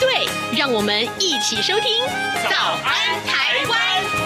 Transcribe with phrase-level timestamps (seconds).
[0.00, 2.04] 对，让我们一起收听
[2.50, 4.22] 《早安台湾》。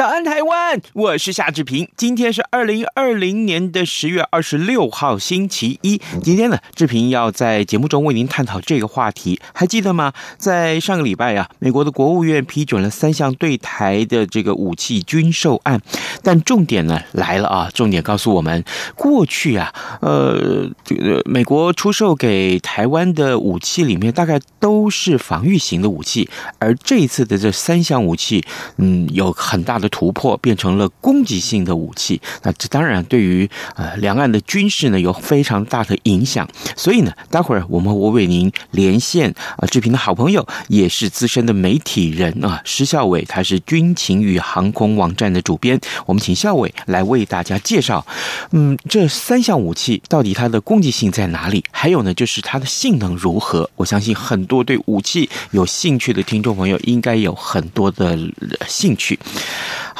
[0.00, 0.80] 早安，台湾！
[0.94, 1.86] 我是夏志平。
[1.94, 6.00] 今天是二零二零年的十月二十六号，星期一。
[6.22, 10.14] 今天呢，志平要在节目中为您探讨这个话题，还记得吗？
[10.38, 15.78] 在上个礼拜呀，美国的国务院批准了三项对台的这个武器军售案，
[16.22, 17.70] 但重点呢来了啊！
[17.74, 18.64] 重点告诉我们，
[18.96, 19.70] 过去啊，
[20.00, 28.42] 呃，这个美国出售给台湾的武器里面，大概都是防御型的武器，而这一次的这三项武器，
[28.78, 29.89] 嗯，有很大的。
[29.90, 36.48] 突破变成了攻击性的武器，那这当然对于呃两岸的军事呢有非常大的影响。
[36.76, 45.78] 所以呢，待会儿我们我为您连线啊，志平的好朋友也是资深的媒体人啊，施孝伟，他是军情与航空网站的主编。
[46.06, 48.06] 我们请孝伟来为大家介绍，
[48.52, 51.64] 嗯，这三项武器到底它的攻击性在哪里？
[51.70, 53.68] 还有呢，就是它的性能如何？
[53.76, 58.18] 我相信很多对武器有兴趣的听众朋友应该有很多的
[58.68, 59.18] 兴趣。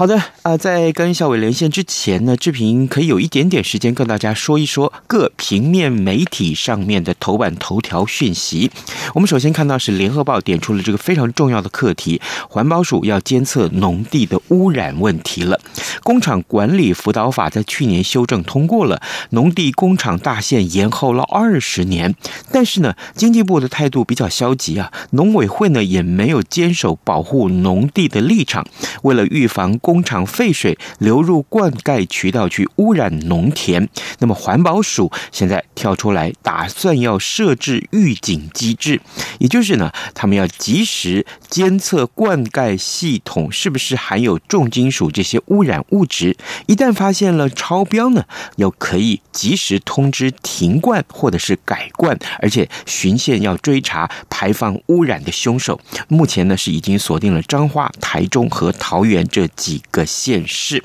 [0.01, 8.71] 好的，啊，在跟孝玮连线之前呢，志平可以有一点点时间跟大家说一说各平面媒体上面的头版头条讯息。
[9.15, 15.61] 我们首先看到是联合报点出了这个非常重要的课题：环保署要监测农地的污染问题了。
[16.03, 22.15] 工厂管理辅导法在去年修正通过了，农地工厂大限延后了二十年。
[22.51, 28.67] 但是呢，经济部的态度比较消极啊，农委会呢也没有坚守保护农地的立场，
[29.03, 29.79] 为了预防。
[29.91, 33.89] 工厂废水流入灌溉渠道去污染农田，
[34.21, 39.01] 那么环保署现在跳出来，打算要设置预警机制，
[39.41, 46.37] 也就是呢，他们要及时监测灌溉系统是不是含有重金属这些污染物质，
[46.69, 48.25] 一旦发现了超标呢，
[48.55, 55.81] 又可以及时通知停灌或者是改灌，而且循线要追查排放污染的凶手。
[56.07, 59.70] 目前呢是已经锁定了彰化、台中和桃园这几。
[59.71, 60.83] 几个县市。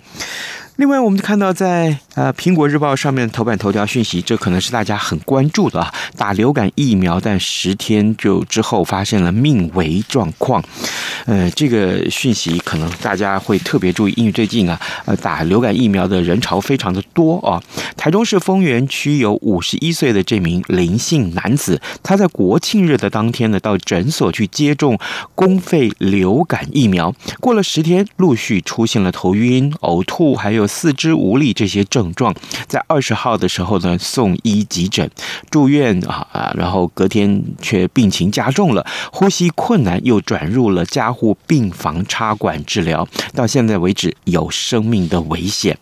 [0.78, 5.94] 另外，我们就看到在呃《苹果日报》上面头版头条讯息，这可能是大家很关注的啊。
[6.18, 10.62] 打流感疫苗，但十天就之后发现了命危状况。
[11.26, 17.64] 呃，这个讯息可能大家会特别注意，因为最近啊，呃，打流感疫苗的人潮非常的多啊。
[17.96, 25.00] 台中市丰原区有五十一岁的这名林姓男子，他在国庆日的当天呢，到诊所去接种
[25.36, 30.65] 公费流感疫苗，过了十天，陆续出现了头晕、呕吐，还有。
[30.68, 32.34] 四肢无力这些症状，
[32.68, 35.10] 在二十号的时候呢，送医急诊
[35.52, 45.78] 住院啊啊，然后隔天却病情加重了，呼吸困难，又转入了加护病房插管治疗，到现在为止有生命的危险。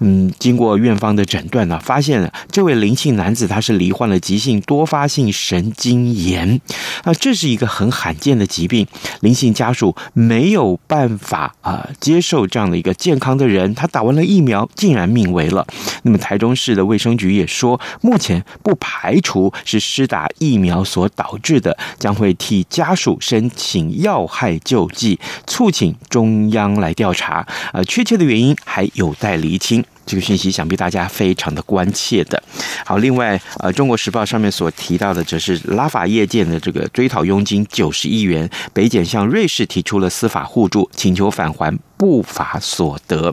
[0.00, 6.60] 嗯，经过院方的诊断呢，发现这位林姓男子他是罹患了急性多发性神经炎
[7.04, 8.86] 啊，这是一个很罕见的疾病，
[9.20, 14.23] 林姓家属没有办法啊接受这样的一个健康的人，他打完了。
[14.24, 15.66] 疫苗竟然命危了。
[16.02, 27.46] 那么台中市的卫生局也说，目前不排除是施打疫苗所导致的，将会替家属申请要害救济，促请中央来调查。
[27.72, 29.84] 呃，确切的原因还有待厘清。
[30.06, 32.42] 这个讯息想必大家非常的关切的。
[32.84, 41.76] 好，另外，呃，《中国时报》上面所提到的，则是拉法叶舰的这个追讨佣金九十亿元，北检向瑞士提出了司法互助，请求返还。
[41.96, 43.32] 不法所得。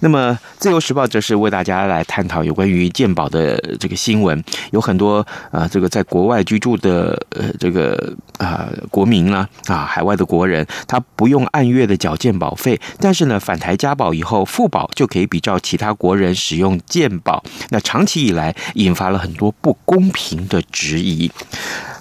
[0.00, 4.40] 那么，《自由时报》则是为大家来探讨有关于鉴宝的这个新闻。
[4.70, 5.16] 有很多
[5.50, 17.42] 啊、呃，这个在国外居住的呃，这个啊、国民呢啊，海外的国人，他不用按月的缴鉴保费，但是呢，返台加保以后，复保就可以比照其他国人使用鉴宝。
[17.70, 21.30] 那长期以来，引发了很多不公平的质疑。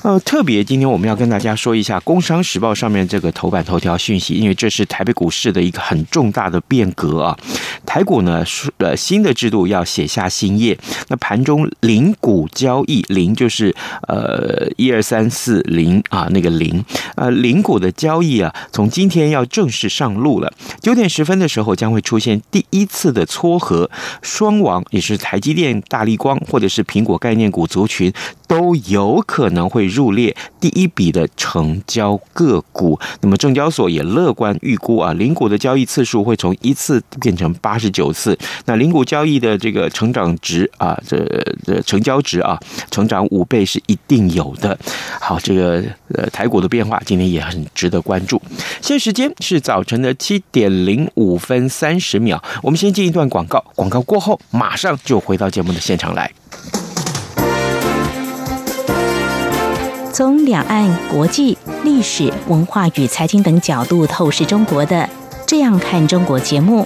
[0.03, 7.37] 呃，特别今天我们要跟大家说一下《工商时报》上面这个头版头条讯息，因为这是台北股市的一个很重大的变革啊。
[7.91, 10.77] 台股呢，是呃，新的制度要写下新页。
[11.09, 13.75] 那盘中零股交易，零就是
[14.07, 16.81] 呃一二三四零啊，那个零，
[17.15, 20.53] 呃，零股的交易啊，从今天要正式上路了。
[20.79, 23.91] 九点十分的时候，将会出现第一次的撮合，
[24.21, 28.13] 双王也是台积电、大立光或者是苹果概念股族群
[28.47, 32.97] 都有可能会入列第一笔的成交个股。
[33.19, 38.37] 那么证交所也乐观预估啊，零股的交易次数会从一次变成八十九次。
[38.65, 41.17] 那零股交易的这个成长值啊，这
[41.65, 42.59] 这成交值啊，
[42.91, 44.77] 成长五倍是一定有的。
[45.19, 45.83] 好，这个
[46.13, 48.39] 呃台股的变化今天也很值得关注。
[48.79, 56.31] 现时间是早晨的七点零五分三十秒，我们先进一段广告，广告过后马上就回到节目的现场来。
[60.13, 65.09] 从两岸、国际、历史文化与财经等角度透视中国的，
[65.47, 66.85] 这样看中国节目，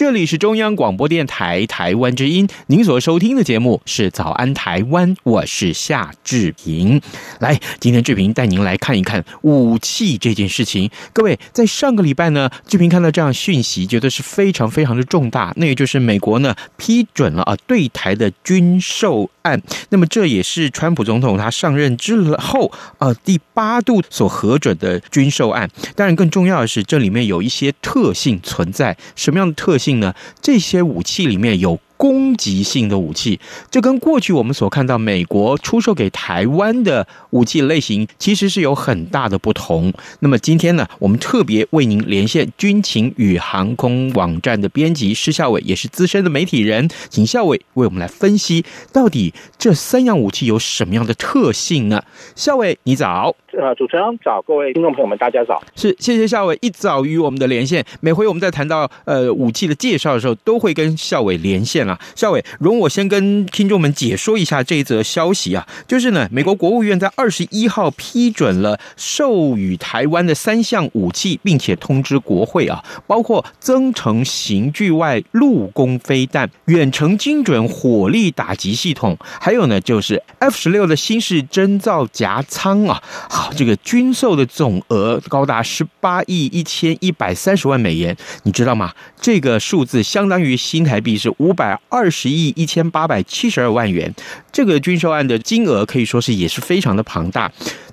[0.00, 7.02] 这里是中央广播电台台湾之音，您所收听的节目是《早安台湾》，我是夏志平。
[7.38, 10.90] 来，今天志平带您来看一看武器这件事情。
[11.12, 19.60] 各位，在上个礼拜呢，志平看到这样讯息，觉得是非常非常的重大，那也就是美国呢批准了啊对台的军售案。
[19.90, 25.68] 那么这也是川普总统他上任之后呃第八度所核准的军售案。
[25.94, 29.89] 当然，更重要的是这里面有一些特性存在，什么样的特性？
[29.98, 33.38] 呢，这些武器里面有攻击性的武器，
[33.70, 39.92] 这跟过去我们所看到美国出售给台湾的武器类型其实是有很大的不同。
[40.20, 48.64] 那么今天呢，我们特别为您连线军情与航空网站的编辑施孝伟，也是资深的媒体人，请孝伟为我们来分析
[48.94, 52.02] 到底这三样武器有什么样的特性呢？
[52.34, 53.36] 孝伟，你早。
[53.52, 55.62] 呃，主持人早，各位听众朋友们，大家早。
[55.74, 57.84] 是，谢谢校伟一早与我们的连线。
[58.00, 61.89] 每回我们在谈到呃武器的介绍的时候，都会跟校伟连线了。
[62.14, 83.02] 孝玮，容我先跟听众们解说一下这一则消息啊，就是呢，美国国务院在二十一号批准了授予台湾的三项武器，并且通知国会啊，包括增程型距外陆攻飞弹、远程精准火力打击系统，还有呢，就是 F 十六的新式侦造夹舱啊。
[83.28, 88.92] 好，这个军售的总额高达十八亿一千一百三十万美元，你知道吗？
[89.20, 94.14] 这个数字相当于新台币是五百二十亿一千八百七十二万元。
[94.52, 97.50] 这个军售案的金额可以说是也是非常的庞大。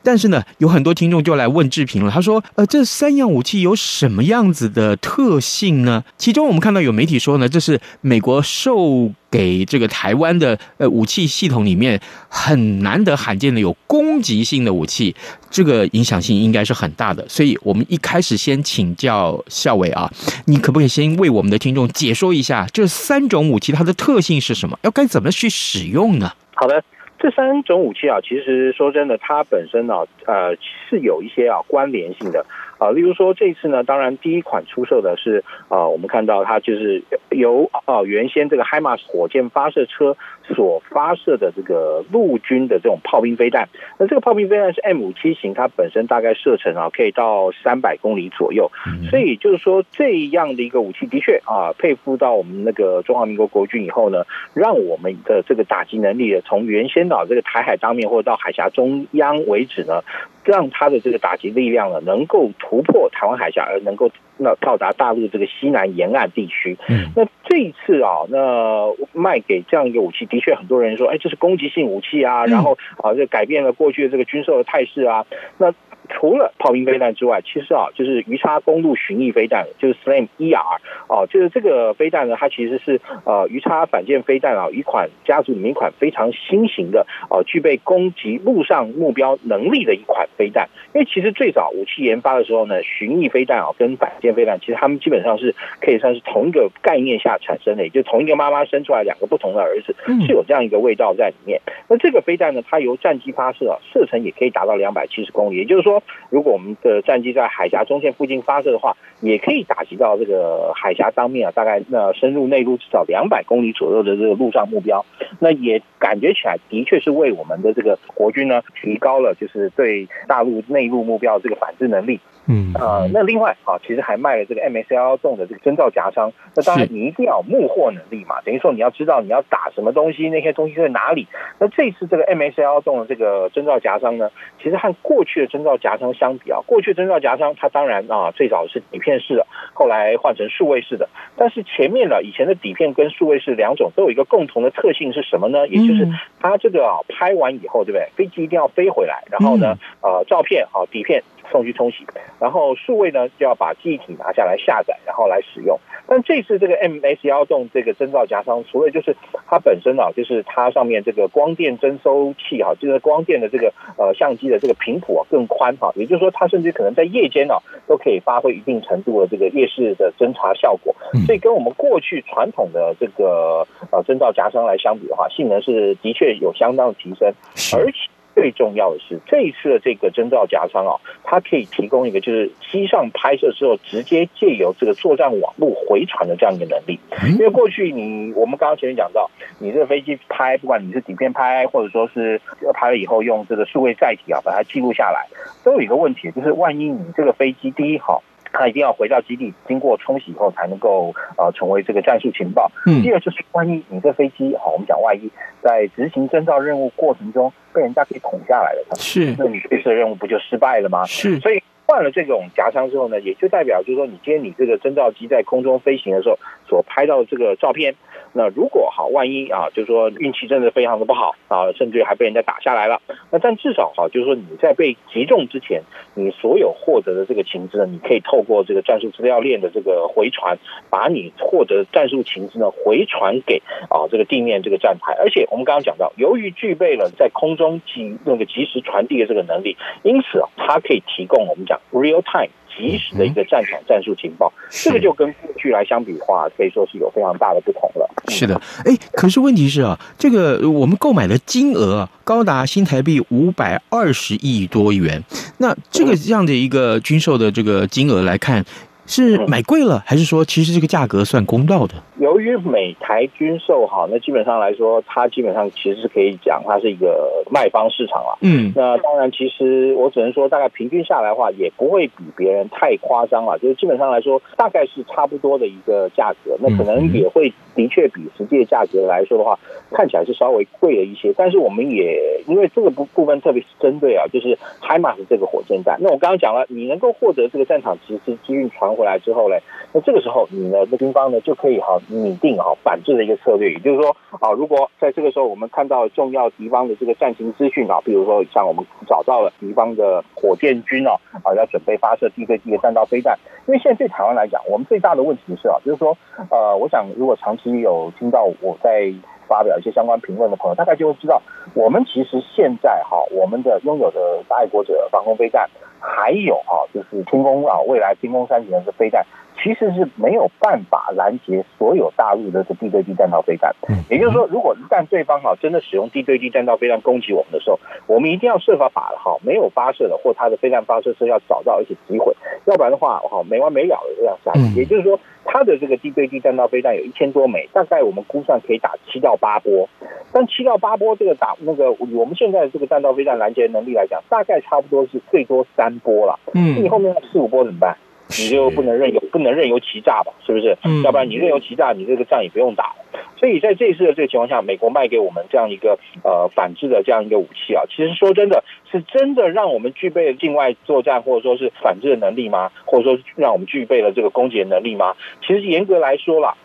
[0.07, 11.99] 但是呢，有很多听众就来问志平了，他说：“呃，这三样武器有什么样子的特性呢？”其中我们看到有媒体说呢，这是美国授给这个台湾的呃武器系统里面
[12.29, 15.13] 很难得罕见的有攻击性的武器，
[15.51, 17.27] 这个影响性应该是很大的。
[17.27, 20.09] 所以我们一开始先请教孝玮啊，
[20.45, 24.79] 你可不可以先为我们的听众解说一下这三种武器它的特性是什么？
[24.83, 26.31] 要该怎么去使用呢？
[26.55, 26.81] 好的。
[27.19, 30.55] 这三种武器啊，其实说真的，它本身呢，呃，
[30.89, 32.45] 是有一些啊关联性的。
[32.77, 43.67] 啊，例如说这次呢，当然第一款出售的是啊，我们看到它就是由啊原先这个海马斯火箭发射车所发射的这个陆军的这种炮兵飞弹。
[43.97, 48.71] 那这个炮兵飞弹是 M 五七型，它本身大概射程啊可以到三百公里左右。
[49.09, 60.01] 所以就是说这样的一个武器的确啊，配附到我们那个中华民国国军以后呢，让我们的这个打击能力从原先的这个台海当面或者到海峡中央为止呢。
[60.47, 66.77] 让它的这个打击力量呢，能够突破台湾海峡，而能够那到达大陆这个西南沿岸地区。
[66.87, 75.25] 嗯，那这一次啊，那卖给这样一个武器，的确很多人说，哎，这是攻击性武器啊，然后啊，这改变了过去的这个军售的态势啊，
[75.57, 75.73] 那。
[76.09, 90.69] 除了炮兵飞弹之外，其实啊，就是鱼叉公路巡弋飞弹，就是 SLAM ER 哦，就是这个飞弹呢，它其实是呃鱼叉反舰飞弹啊，一款家族里面一款非常新型的呃具备攻击陆上目标能力的一款飞弹。
[90.93, 99.95] 因为其实最早武器研发的时候呢，巡弋飞弹啊跟反舰飞弹，其实他们基本上是可以算是同一个概念下产生的，也就同一个妈妈生出来两个不同的儿子，
[100.25, 101.61] 是有这样一个味道在里面。
[101.89, 105.96] 那这个飞弹呢，它由战机发射啊，射程也可以达到两百七十公里，也就是说。
[106.29, 115.05] 如果我们的战机在海峡中线附近发射的话，也可以打击到这个海峡当面啊，大概那深入内陆至少两百公里左右的这个陆上目标，
[115.39, 122.19] 那也感觉起来的确是为我们的这个国军呢提高了就是对大陆内陆目标这个反制能力。
[122.47, 126.31] 嗯啊、呃，那另外啊，其实还卖了这个 M S 幺幺洞的这个征兆夹商。
[126.55, 131.27] 那当然你一定要有目获能力嘛，等于说你要知道你要打什么东西，那些东西在哪里。
[131.59, 141.09] 那这次这个 M S 幺幺洞的这个征兆夹商呢，其实和过去的征兆夹商相比啊，过去征兆夹商它当然啊最早是底片式的，后来换成数位式的。
[141.35, 145.67] 但是前面呢，以前的底片跟数位式两种都有一个共同的特性是什么呢？
[145.67, 146.07] 也就是
[146.39, 148.07] 它这个啊拍完以后，对不对？
[148.15, 151.21] 飞机一定要飞回来，然后呢，呃，照片啊底片。
[151.51, 152.05] 送去冲洗，
[152.39, 155.79] 然后数位呢就要把记忆体拿下来下载，然后来使用。
[156.07, 159.15] 但这次这个 MS-11 洞这个侦察夹舱，除了就是
[159.47, 170.95] 它本身啊，就是它上面这个光电侦收器哈，就是光电的这个呃相机的这个频谱啊更宽哈，也就是说它甚至可能在夜间啊都可以发挥一定程度的这个夜视的侦查效果。
[171.25, 177.33] 所以跟我们过去传统的这个呃侦察夹舱来相比的话，性能是的确有相当的提升，
[177.77, 178.09] 而且。
[178.37, 186.99] 最重要的是，这一次的这个征兆夹舱啊，它可以提供一个就是机上拍摄之后，直接借由这个作战网络回传的这样一个能力。
[187.31, 189.27] 因为过去你我们刚刚前面讲到，
[189.57, 192.39] 你这个飞机拍，不管你是底片拍，或者说是
[192.75, 195.25] 拍了以后用这个数位载体啊，把它记录下来，
[195.63, 198.21] 都有一个问题，就是万一你这个飞机第一好。
[198.57, 202.71] 它一定要回到基地，经过冲洗以后才能够呃成为这个战术情报。
[202.85, 205.29] 嗯，第二就是万一你这飞机好，我们讲万一
[205.61, 211.05] 在执行侦察任务过程中被人家给捅下来了，是，那你这次任务不就失败了吗？
[211.05, 216.37] 是，所以换了这种夹枪之后呢，也就代表就是说，你今天你这个征兆机在空中飞行的时候
[216.67, 217.95] 所拍到的这个照片。
[218.33, 223.01] 那如果好，万一啊，就是说运气真的非常的不好啊，甚至还被人家打下来了。
[223.31, 225.81] 那但至少哈，就是说你在被击中之前，
[226.13, 230.59] 你所有获得的这个情资呢，你可以透过这个战术资料链的这个回传，
[230.91, 235.15] 把你获得战术情资呢回传给啊这个地面这个站台。
[235.17, 242.51] 而且我们刚刚讲到，由于具备了在空中及那个及时传递的这个能力，因此啊，它可以提供我们讲 real time。
[242.77, 248.07] 及时的一个战场战术情报，这个就跟过去来相比的话，可以说是有非常大的不同了。
[248.27, 255.23] 是的，哎，可是问题是啊，这个我们购买的金额高达新台币五百二十亿多元，
[255.57, 258.63] 那这个这样的一个军售的这个金额来看。
[259.07, 261.95] 是买贵了，还是说其实这个价格算公道的？
[262.19, 268.37] 由于美台军售哈，那基本上来说，它基本上其实是可以讲，它是一个卖方市场了。
[268.41, 273.57] 嗯，那当然，其实我只能说，大概平均下来的话，也不会比别人太夸张了。
[273.59, 276.57] 就是基本上来说，大概是差不多的一个价格。
[276.59, 279.57] 那可能也会的确比实际的价格来说的话，
[279.91, 281.31] 看起来是稍微贵了一些。
[281.37, 285.97] 但是我们也因为这个部部分特别是针对啊，就是海马斯这个火箭弹。
[286.01, 288.96] 那我刚刚讲了，你能够获得这个战场其实机运传。
[288.97, 289.55] 回来之后呢，
[289.93, 301.13] 那这个时候你呢，那军方呢就可以哈拟定哈反制的一个策略，也就是说啊，如果在这个时候我们看到重要敌方的这个战情资讯啊，比如说像我们找到了敌方的火箭军啊
[301.43, 303.37] 啊要准备发射地对地的弹道飞弹，
[303.67, 306.17] 因为现在对台湾来讲，我们最大的问题是啊，就是说
[306.49, 309.13] 呃，我想如果长期有听到我在
[309.47, 311.41] 发表一些相关评论的朋友，大概就会知道，
[311.73, 315.69] 我们其实现在哈我们的拥有的爱国者防空飞弹。
[315.99, 319.25] 还有啊，就是天宫啊，未来天宫三型的飞弹，
[319.61, 323.73] 其实是没有办法拦截所有大陆的这地对地弹道飞弹。
[324.09, 332.33] 也就是说，如果一旦对方哈真的使用地对地弹道飞弹攻击我们的时候，我们一定要设法把哈没有发射的或它的飞弹发射车要找到而且击毁，
[332.65, 334.79] 要不然的话哈没完没了的这样下去。
[334.79, 339.89] 也就是说，它的这个地对地弹道飞弹有一千多枚，大概我们估算可以打七到八波。
[340.33, 346.39] 但七到八波这个打那个我们现在的这个弹道飞弹拦截能力来讲，大概差不多是最多三波了。
[346.53, 347.97] 嗯，你后面四五波怎么办？
[348.29, 350.33] 你就不能任由不能任由其诈吧？
[350.45, 350.77] 是不是？
[350.83, 353.21] 嗯，要不然你任由其诈，你这个仗也不用打了。
[353.37, 362.69] 所以在这一次的这个情况下，美国卖给我们这样一个呃反制的这样一个武器啊，其实说真的是真的让我们具备了境外作战或者说是反制的能力吗？
[362.83, 365.15] 或者说让我们具备了这个攻击的能力吗？
[365.41, 366.55] 其实严格来说啦，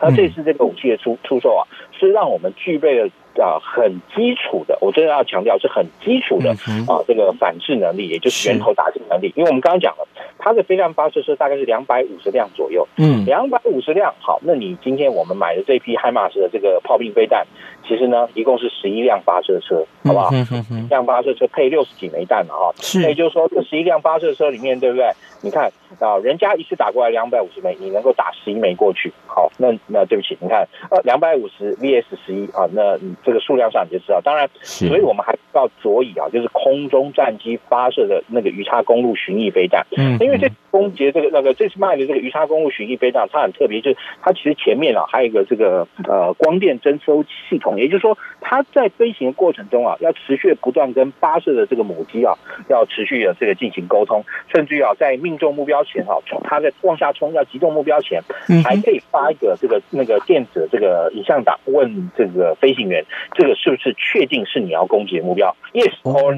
[0.00, 1.66] 那这次这个武器的出出售啊，
[1.98, 3.10] 是让我们具备了。
[3.42, 6.50] 啊，很基础的，我真的要强调是很基础的
[6.86, 9.32] 啊，这个反制能力，也就是源头打击能力。
[9.36, 10.06] 因为我们刚刚讲了，
[10.38, 14.14] 它的飞弹发射是大概是两百五十辆左右，嗯，两百五十辆。
[14.20, 17.46] 好，那你今天我们买的这批海马斯的这个炮兵飞弹，
[17.86, 20.28] 其实呢，一共是十一辆发射车，好不好？
[20.32, 25.10] 嗯嗯嗯，辆发射车配六十几枚弹了哈，是，那也就是说，这十一辆发射车里面，对不对？
[25.42, 32.98] 你看啊，人家一次打过来两百五十枚，你能够打十一枚过去，好，那那对不起，你看呃，两百五十 VS 十一啊，那。
[33.22, 39.86] 这个数量上你就知道，当然，所以我们还要佐以啊，就是空中战机发射的那个鱼叉公路巡弋飞弹。
[39.96, 52.34] 嗯，因为这攻击这个那个这次卖的这个鱼叉公路巡弋飞弹，它很特别，就是它其实前面啊还有一个这个呃光电侦搜系统，也就是说它在飞行的过程中啊，要持续不断跟发射的这个母机啊，
[52.68, 58.20] 要持续的这个进行沟通，甚至于啊在命中目标前哈，从它在往下冲要击中目标前，
[58.64, 63.04] 还可以发一个这个那个电子这个影像档，问这个飞行员。
[63.34, 66.36] 这个是不是确定是你要攻击的目标？Yes or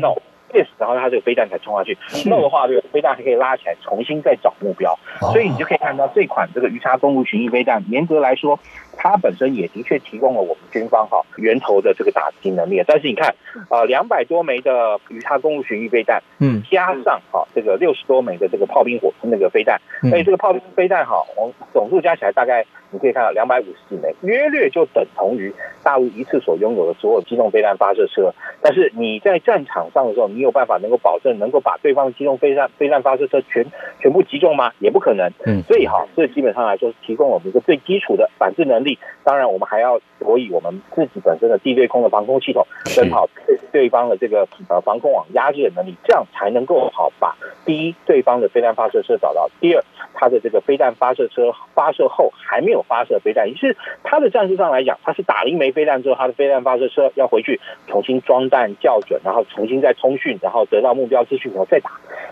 [0.52, 1.96] no？Yes，然后它这个飞弹才冲下去。
[2.28, 4.98] No 的话，这个飞弹还可以拉起来，重新再找目标。
[5.32, 8.58] 所以你就可以看到这款这个鱼叉公路巡弋飞弹，严格来说，
[8.96, 12.82] 它本身也的确提供了我们军方哈源头的这个打击能力。
[12.86, 13.34] 但是你看，
[13.70, 22.64] 呃，两百多枚的鱼叉公路巡弋飞弹，嗯，加上哈这个六十多枚的这个炮兵火那个飞弹，所以这个炮兵飞弹哈，我总数加起来大概。
[22.90, 25.52] 你可以看到两百五十几枚，约略就等同于
[25.82, 28.32] 大陆一次所拥有的所有机动飞弹发射车。
[28.62, 33.66] 但是你在战场上的时候，你有办法能够保证能够把对方的机动飞弹飞弹发射车全
[34.00, 34.72] 全部击中吗？
[34.78, 35.30] 也不可能。
[35.44, 38.98] 嗯，所以哈，这基本上来说是提供我们一个最基础的反制能力。
[39.24, 42.64] 当然，我们还要所以我们自己本身的地对空的防空系统，
[42.96, 52.75] 跟好对对方的这个呃防空网压制的能力，这样才能够好把第一对方的飞弹发射车找到，第二它的这个飞弹发射车发射后还没有。
[52.82, 61.90] 发射飞弹，于是他的战术上来讲，他是打了一枚飞弹之后，他的飞弹发射车要回去重新装弹校准，然后重新再通讯，然后得到目标资讯，以后再打。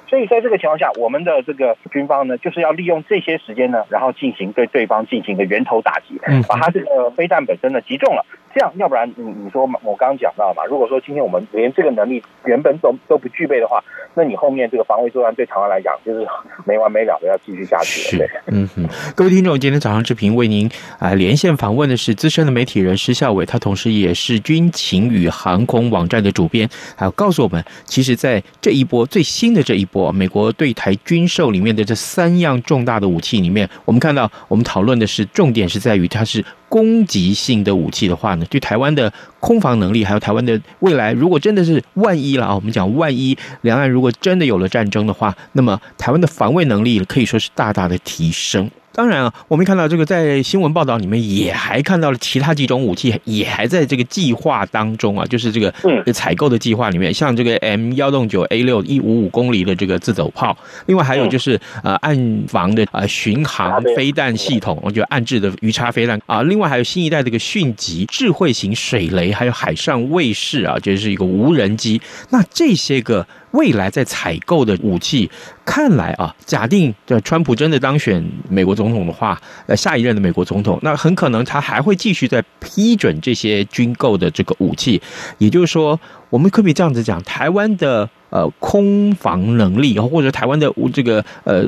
[0.09, 8.25] 所以在这个情况下，我们的这个军方呢，就是要利用这些时间呢，然后进行对对方进行一个源头打击，把他这个飞弹本身呢击中了。
[8.55, 13.83] 这样，要不然你你说我刚刚讲到嘛，如果说今天我们连这个能力原本都都不具备的话，
[14.15, 16.25] 那你后面这个防卫作战对台湾来讲就是
[16.65, 18.27] 没完没了的要继续下去了。
[18.27, 36.45] 对，嗯哼，各位听众，今天早上志平为您啊连线访问的是资深的媒体人施孝玮，他同时也是军情与航空网站的主编，还有告诉我们，其实，在这一波最新的这一波美国对台军售里面的这三样重大的武器里面，我们看到我们讨论的是重点是在于它是。
[36.75, 48.69] 攻击性的武器的话呢，对台湾的空防能力，还有台湾的未来，如果真的是万一了啊，我们讲万一两岸如果真的有了战争的话，那么台湾的防卫能力可以说是大大的提升。
[48.95, 55.75] 当然啊，我们看到这个在新闻报道里面也还看到了其他几种武器，也还在这个计划当中啊，就是这个
[56.13, 73.27] 采购的计划里面，像这个 M 幺洞九 A 六一五五公里的这个自走炮，另外还有就是呃暗防的呃巡航飞弹系统，我觉得岸置的鱼叉飞弹啊，另外还有新一代这个迅疾智慧型水雷，还有海上卫士啊，就是一个无人机，那这些个。
[73.55, 75.31] 未来在采购的武器，
[75.65, 85.01] 看来啊，假定这川普真的当选美国总统的话，呃，下一任的美国总统，那很可能他还会继续在批准这些军购的这个武器。
[85.39, 85.99] 也就是说，
[86.31, 91.65] 我们可不可以这样子讲，台湾的呃空防能力，或者台湾的这个呃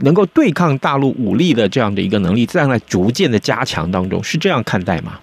[0.00, 5.20] 能够对抗大陆武力的这样的一个能力，在逐渐的加强当中，是这样看待吗？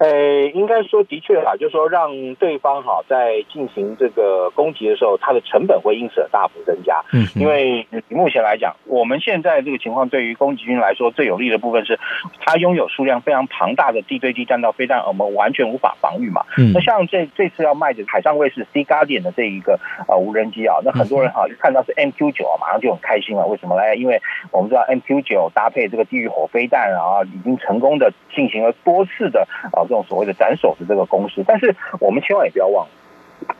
[0.00, 7.04] 呃，应该说的确啦，就是说让对方哈在进行这个攻击的时候，它的成本会因此而大幅增加。
[7.12, 12.00] 嗯，因为目前来讲，我们现在这个情况对于攻击军来说最有利的部分是，
[12.40, 16.46] 它拥有数量非常庞大的地对地弹道飞弹，我们完全无法防御嘛。
[16.56, 23.46] 嗯，那像这这次要卖的海上卫士 Sea Guardian 的这一个呃无人机啊，那很多人哈一看到是 MQ 九啊，马上就很开心了。
[23.46, 23.94] 为什么呢？
[23.96, 24.18] 因为
[24.50, 29.84] 我们知道 MQ 九搭配这个地狱火飞弹啊，已经成功的进行了多次的啊。
[29.90, 32.90] 这种所谓的斩首的这个攻势，但是我们千万也不要忘了，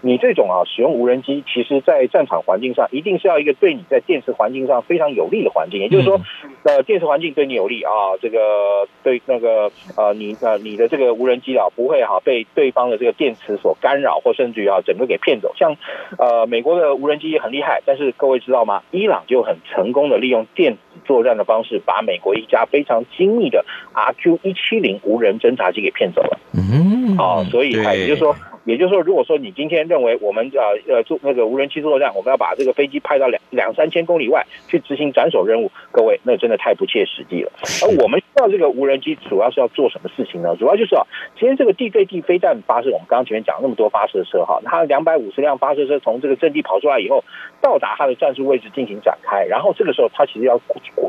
[0.03, 5.81] 你这种啊使用无人机，其实在战场环境上，一定是要一个对你在电磁环境上非常有利的环境。
[5.81, 6.21] 也就是说，
[6.65, 15.53] 呃电磁环境对你有利啊，这个对那个呃你呃你的这个无人机啊不会哈、啊、被对方的这个电磁所干扰，或甚至于啊整个给骗走。
[15.57, 15.77] 像
[16.19, 18.83] 呃美国的无人机也很厉害，但是各位知道吗？
[18.91, 23.65] 伊朗就很成功的利用电子作战的方式，把美国一家非常精密的
[23.95, 26.39] RQ 一七零无人侦察机给骗走了。
[26.55, 28.35] 嗯，哦，所以也就是说。
[28.65, 37.51] 也就是说，如果说你今天认为我们呃呃做那个无人机作战，我们要把这个飞机派到两两三千公里外去执行斩首任务，各位，那真的太不切实际了。
[37.83, 40.55] 而我们知道这个无人机主要是要做什么事情呢？
[40.57, 41.07] 主要就是啊，
[41.39, 47.25] 今天这个地对地飞弹发射，我们刚刚前面讲那么多发射车哈，它两百五十辆发射车从这个阵地跑出来以后，
[47.63, 50.61] 到达它的战术位置进行展开，然后这个时候它其实要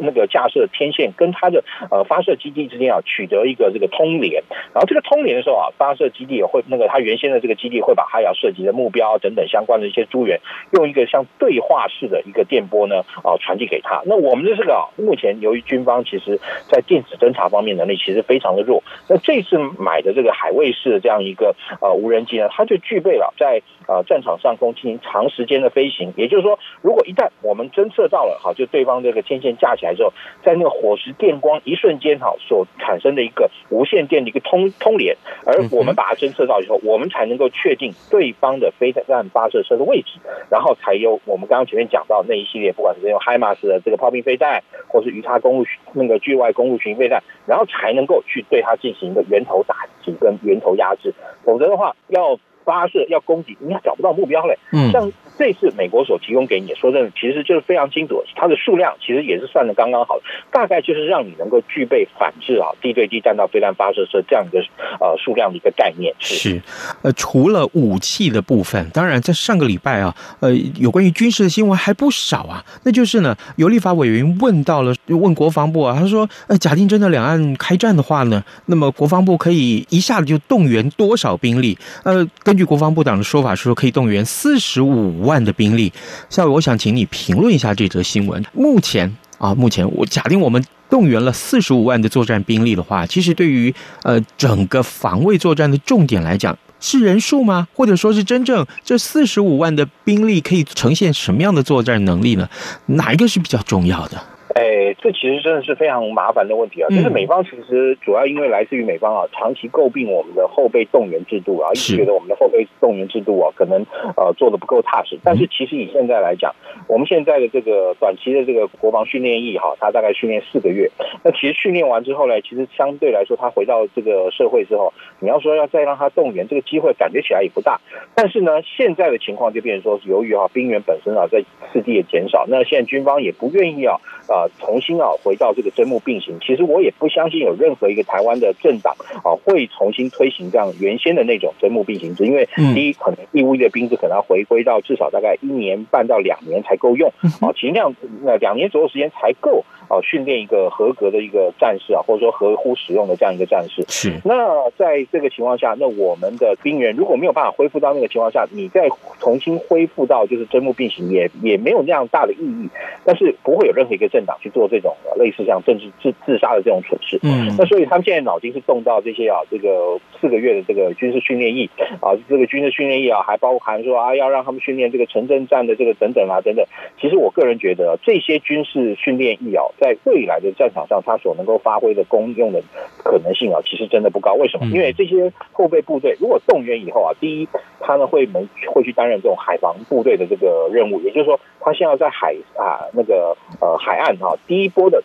[0.01, 1.61] 那个架设天线跟它的
[1.91, 4.41] 呃发射基地之间啊取得一个这个通联，
[4.73, 7.40] 然后这个通联的时候啊，发射基地也会那个它原先的。
[7.41, 10.39] 这个基地会把它要涉及的目标等等相关的一些资源，
[10.71, 14.01] 用一个像对话式的一个电波呢，啊，传递给他。
[14.05, 26.13] 那我们的这个啊，目前由于军方其实在电子侦察方面能力其实非常的弱，那这次买的这个海卫式的这样一个呃无人机呢，它就具备了在呃战场上空进行长时间的飞行。
[26.15, 37.30] 也就是说，如果一旦我们侦测到了哈，就对方这个天线架起来之后，在那个火石电光一瞬间哈所产生的一个无线电的一个通通联，而我们把它侦测到以后，我们才能。
[37.31, 40.19] 能够确定对方的飞弹发射车的位置，
[40.51, 51.13] 然后才有我们刚刚前面讲到那一系列，不管是用海马斯的这个炮兵飞弹，或是鱼叉公路那个距外公路巡飞弹，然后才能够去对它进行一个源头打击跟源头压制，
[51.45, 52.37] 否则的话要。
[52.63, 54.55] 发射要攻击，你还找不到目标嘞。
[54.71, 60.19] 嗯，像这次美国所提供给你，说真的，其实就是非常精准，它的数量其实也是算的刚刚好，
[60.51, 64.59] 大概就是让你能够具备反制啊地对地弹道飞弹发射车这样一个
[64.99, 66.13] 呃数量的一个概念。
[66.19, 66.61] 是，
[67.01, 72.63] 呃，除了武器的部分，当然在上个礼拜啊，呃，有关于军事的新闻还不少啊。
[72.83, 81.77] 那就是呢，有立法委员问到了，问国防部啊，他说，呃，假定真的两岸开战的话呢，那么国防部可以一下子就动员多少兵力？
[82.03, 82.27] 呃。
[82.43, 85.91] 根据国防部长的说法，是说可以动员四十五万的兵力。
[86.29, 88.43] 下午，我想请你评论一下这则新闻。
[88.53, 97.67] 目前啊，目前我假定我们动员了四十五万的作战兵力的话，其实对于呃整个防卫作战的重点来讲，是人数吗？
[97.73, 102.49] 或者说是真正这四十五万的兵力可以呈现什么样的作战能力呢？
[102.87, 104.21] 哪一个是比较重要的？
[104.53, 106.89] 哎，这其实真的是非常麻烦的问题啊！
[106.89, 113.85] 就是美方其实主要因为来自于美方啊，长期诟病我们的后备动员制度啊，一直觉得我们的后备动员制度啊，可能
[114.17, 115.17] 呃做的不够踏实。
[115.23, 116.53] 但是其实以现在来讲，
[116.87, 120.89] 我们现在的这个短期的这个国防训练役哈，它大概训练四个月。
[121.23, 127.79] 那其实训练完之后呢，其实相对来说，他回到这个社会之后，你要说要再让他动员，这个机会感觉起来也不大。
[128.15, 133.95] 但是呢，现在的情况就变成说，由于啊兵员本身啊在次第也减少，那现在军方也不愿意啊
[134.27, 134.40] 啊。
[134.41, 153.83] 呃重新啊，回到这个征募并行，其实我也不相信有任何一个台湾的政党啊会重新推行这样原先的那种征募并行制，因为第一，可能义务役的兵制可能要回归到至少大概一年半到两年才够用啊，其实那样那两年左右时间才够啊训练一个合格的一个战士啊，或者说合乎使用的这样一个战士。
[153.89, 154.13] 是。
[154.23, 158.87] 那在这个情况下，那我们的兵员如果没有办法恢复到那个情况下，你再
[159.19, 162.69] 重新恢复到就是征募并行，也也没有那样大的意义。
[163.03, 176.63] 但是不会有任何一个政党去做这种类似像政治自自杀的这种蠢事，嗯，那所以他们现在脑筋是动到这些啊，这个四个月的这个军事训练役啊，这个军事训练役啊，还包含说啊，要让他们训练这个城镇战的这个等等啊等等。
[176.99, 182.61] 其实我个人觉得，这些军事训练役啊，在未来的战场上，它所能够发挥的功用的
[183.03, 184.35] 可能性啊，其实真的不高。
[184.35, 184.67] 为什么？
[184.67, 187.47] 因为这些后备部队如果动员以后啊，第一，
[187.79, 195.03] 他们会能会去担任这种海防部队的这个任务，也就是说，他现在在海啊那个呃海岸哈、啊，第一波的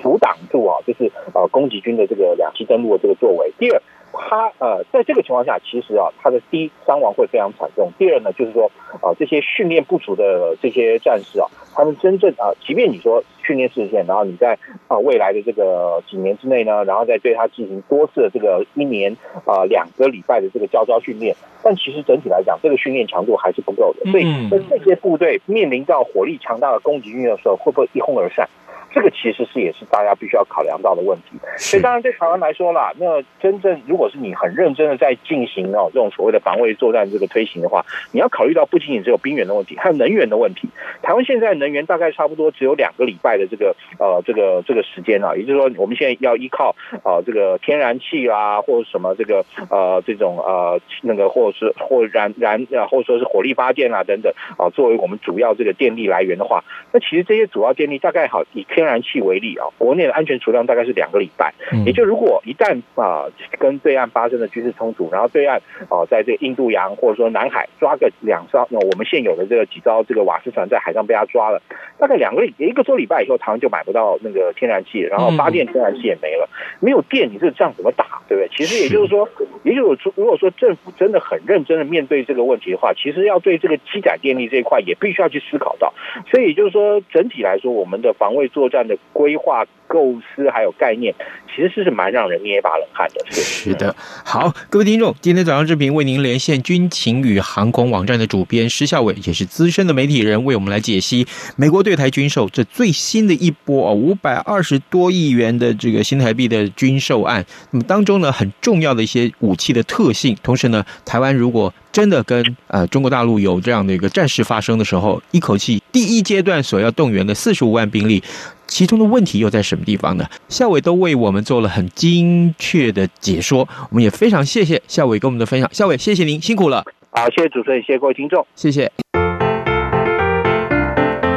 [0.00, 3.52] 阻挡住啊，就是呃攻击军的这个两栖登陆的这个作为。
[3.58, 3.82] 第二，
[4.12, 7.90] 他呃在这个情况下，其实啊，他的第一伤亡会非常惨重。
[7.98, 8.70] 第二呢，就是说
[9.00, 24.10] 啊，这些训练不足的这些战士啊，他们真正啊，即便你说训练四天，然后你在啊未来的这个几年之内呢，然后再对他进行多次的这个一年啊两个礼拜的这个教招训练，但其实整体来讲，这个训练强度还是不够的。
[24.10, 28.48] 所以，跟这些部队面临到火力强大的攻击军的时候，会不会一哄而散？
[28.94, 40.68] 这个其实是也是大家必须要考量到的问题，所以当然对台湾来说啦，那真正如果是你很认真的在进行哦这种所谓的防卫作战这个推行的话，你要考虑到不仅仅只有兵源的问题，还有能源的问题。
[41.02, 61.54] 台湾现在能源大概差不多只有两个礼拜的这个呃这个这个时间啊，也就是说我们现在要依靠啊这个天然气啊或者什么这个呃这种呃那个或者是或燃燃啊或者说是火力发电啊等等啊作为我们主要这个电力来源的话，那其实这些主要电力大概好以天天然气为例啊，国内的安全储量大概是两个礼拜，
[61.86, 63.26] 也就如果一旦啊
[63.58, 71.62] 跟对岸发生了军事冲突，然后对岸啊在这个印度洋或者说南海抓个两艘，那我们现有的这个几艘这个瓦斯船在海上被他抓了，
[71.98, 76.48] 大概两个礼一个多礼拜以后，台湾就买不到那个天然气，然后发电天然气也没了，
[76.80, 78.48] 没有电，你是这样怎么打，对不对？
[78.56, 79.28] 其实也就是说，
[79.62, 85.92] 也就是说，如果说政府真的很认真的面对这个问题的话，其实要对这个机载电力这一块也必须要去思考到。
[86.30, 91.14] 所以也就是说，整体来说，我们的防卫作战的规划、构思还有概念，
[91.46, 93.30] 其实是蛮让人捏一把冷汗的。
[93.30, 107.44] 是的，好，各位听众，今天早上视频为您连线军情与航空网站的主编施孝伟，也是资深的媒体人，为我们来解析美国对台军售这最新的一波哦，五百二十多亿元的这个新台币的军售案。
[107.70, 118.22] 那么当中呢，很重要的一些武器的特性，同时呢，台湾如果真的跟呃中国大陆有这样的一个战事发生的时候，一口气第一阶段所要动员的四十五万兵力，
[118.66, 120.24] 其中的问题又在什么地方呢？
[120.48, 125.68] 夏伟都为我们做了很精确的解说，我们也非常谢谢夏伟跟我们的分享。
[125.72, 126.82] 夏伟，谢谢您，辛苦了。
[127.10, 128.90] 好，谢谢主持人，谢谢各位听众，谢谢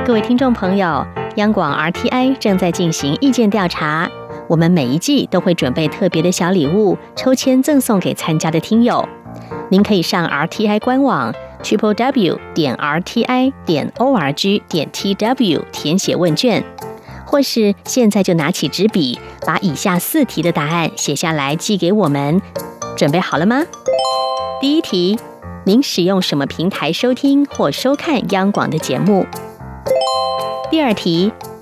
[0.06, 1.06] 各位听众朋友。
[1.36, 4.10] 央广 RTI 正在进行意见调查，
[4.48, 9.06] 我们每一季都会准备特别的小礼物，抽签赠送给参加的听友。
[9.70, 16.64] 您可以上 RTI 官网 triple w 点 rti 点 org 点 tw 填写问卷，
[17.26, 22.42] 或是现在就拿起纸笔，把以下四题的答案写下来寄给我们。
[22.96, 23.64] 准备好了吗？
[24.62, 25.20] 第一题，
[25.66, 29.26] 您使用什么平台收听或收看央广的节目？
[30.72, 31.32] 第二题，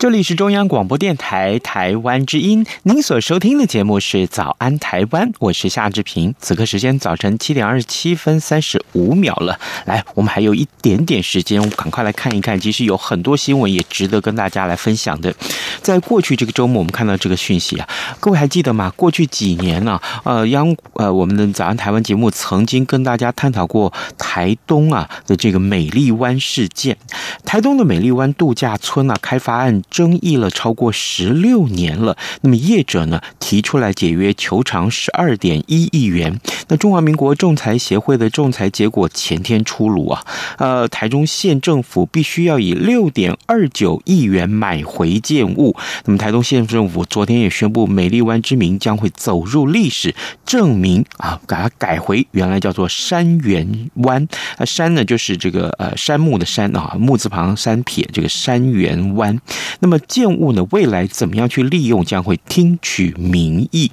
[0.00, 6.34] 这里是中央广播电台台湾之音，您所收听的节目是《早安台湾》，我是夏志平。
[6.40, 12.58] 此刻时间早晨七点二十七分三十五秒了，来，我们还有一点点时间，我赶快来看一看。
[12.58, 15.34] 其实有很多新闻也值得跟大家来分享的。
[15.82, 17.86] 在过去这个周末，我们看到这个讯息啊，
[18.20, 18.90] 各位还记得吗？
[18.96, 26.96] 过去几年呢、呃，央呃我们的《早安台湾》节目曾经跟大家探讨过台东啊的这个美丽湾事件，
[27.44, 29.82] 台东的美丽湾度假村啊开发案。
[29.90, 36.40] 争议了超过十六年了，那么业者呢提出来解约，求偿十二点一亿元。
[36.68, 40.24] 那中华民国仲裁协会的仲裁结果前天出炉啊，
[40.58, 45.76] 呃，台中县政府必须要以六点二九亿元买回建物。
[46.04, 50.14] 那么台东县政府昨天也宣布，美丽湾之名将会走入历史，
[50.46, 54.26] 证明啊，把它改回原来叫做山园湾。
[54.56, 59.40] 啊，山呢就是这个呃山木的山啊，木字旁山撇，这个山园湾。
[59.80, 63.90] 那么建物呢，未来怎么样去利用，将会听取民意。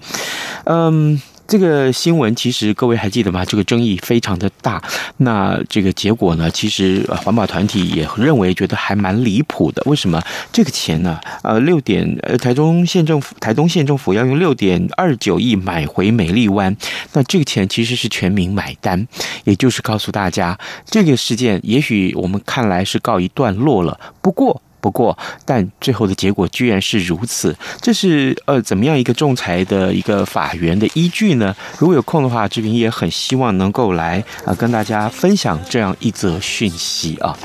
[0.65, 1.19] 嗯。
[1.47, 3.45] 这个新闻其实各位还记得吗？
[3.45, 4.83] 这个争议非常的大。
[5.15, 9.81] 那这个结果呢，其实环保团体也认为觉得还蛮离谱的。
[9.85, 10.21] 为什么
[10.51, 11.17] 这个钱呢？
[11.43, 16.75] 呃，六点呃，台中县政府台东县政府要用六点二九亿买回美丽湾，
[17.13, 19.07] 那这个钱其实是全民买单，
[19.45, 23.97] 也就是告诉大家，这个事件也许我们看来是告一段落了。
[24.21, 24.61] 不过。
[24.87, 31.53] 不过，但最后的结果居然是如此，这是呃怎么样一个仲裁的一个法源的依据呢？
[31.77, 37.37] 如果有空的话，志平也很希望能够来啊、跟大家分享这样一则讯息啊。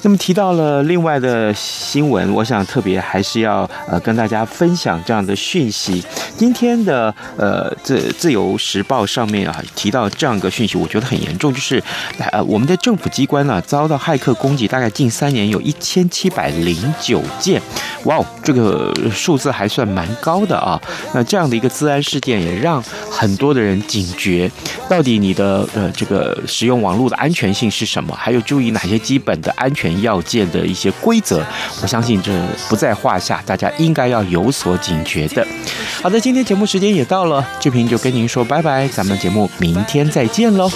[0.00, 6.02] 那么提到了另外的新闻，我想特别还是要呃跟大家分享这样的讯息。
[6.38, 11.82] 今天的呃自自由时报上面啊提到这样一个讯息，我觉得很严重，就是
[12.32, 17.60] 呃我们的政府机关呢、遭到骇客攻击，大概近三年有一千七百零九件，
[18.04, 20.80] 哇哦，这个数字还算蛮高的啊。
[21.12, 24.50] 那这样的一个治安事件也让很多的人警觉，
[24.88, 28.14] 到底你的呃这个使用网络的安全性是什么？
[28.16, 31.44] 还有注意哪些基本的安全要件的一些规则？
[31.82, 32.32] 我相信这
[32.68, 35.46] 不在话下，大家应该要有所警觉的。
[36.02, 40.70] 好的，今天节目时间也到了，志平就跟您说拜拜，咱们节目明天再见喽。